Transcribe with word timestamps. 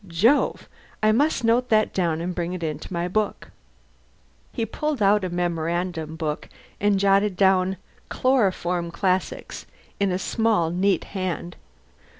Jove! 0.07 0.67
I 1.03 1.11
must 1.11 1.43
note 1.43 1.69
that 1.69 1.93
down 1.93 2.21
and 2.21 2.33
bring 2.33 2.53
it 2.53 2.63
into 2.63 2.91
my 2.91 3.07
book." 3.07 3.51
He 4.51 4.65
pulled 4.65 4.99
out 4.99 5.23
a 5.23 5.29
memorandum 5.29 6.15
book 6.15 6.49
and 6.79 6.99
jotted 6.99 7.37
down 7.37 7.77
"Chloroform 8.09 8.89
Classics" 8.89 9.67
in 9.99 10.11
a 10.11 10.17
small, 10.17 10.71
neat 10.71 11.03
hand. 11.03 11.55